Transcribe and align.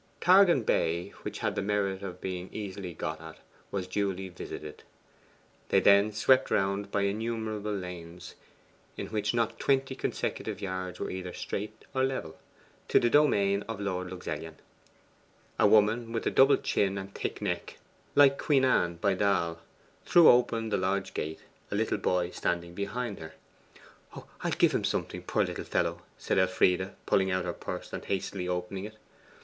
Targan 0.19 0.65
Bay 0.65 1.09
which 1.21 1.37
had 1.45 1.53
the 1.53 1.61
merit 1.61 2.01
of 2.01 2.19
being 2.19 2.49
easily 2.51 2.95
got 2.95 3.21
at 3.21 3.37
was 3.69 3.85
duly 3.85 4.29
visited. 4.29 4.81
They 5.69 5.79
then 5.79 6.11
swept 6.11 6.49
round 6.49 6.89
by 6.89 7.01
innumerable 7.03 7.75
lanes, 7.75 8.33
in 8.97 9.09
which 9.09 9.35
not 9.35 9.59
twenty 9.59 9.93
consecutive 9.93 10.59
yards 10.59 10.99
were 10.99 11.11
either 11.11 11.33
straight 11.33 11.85
or 11.93 12.03
level, 12.03 12.39
to 12.87 12.99
the 12.99 13.11
domain 13.11 13.61
of 13.69 13.79
Lord 13.79 14.09
Luxellian. 14.09 14.55
A 15.59 15.67
woman 15.67 16.11
with 16.11 16.25
a 16.25 16.31
double 16.31 16.57
chin 16.57 16.97
and 16.97 17.13
thick 17.13 17.39
neck, 17.39 17.77
like 18.15 18.39
Queen 18.39 18.65
Anne 18.65 18.95
by 18.95 19.13
Dahl, 19.13 19.59
threw 20.03 20.29
open 20.29 20.69
the 20.69 20.77
lodge 20.77 21.13
gate, 21.13 21.41
a 21.69 21.75
little 21.75 21.99
boy 21.99 22.31
standing 22.31 22.73
behind 22.73 23.19
her. 23.19 23.35
'I'll 24.15 24.51
give 24.57 24.73
him 24.73 24.83
something, 24.83 25.21
poor 25.21 25.43
little 25.43 25.63
fellow,' 25.63 26.01
said 26.17 26.39
Elfride, 26.39 26.95
pulling 27.05 27.29
out 27.29 27.45
her 27.45 27.53
purse 27.53 27.93
and 27.93 28.03
hastily 28.05 28.47
opening 28.47 28.85
it. 28.85 28.95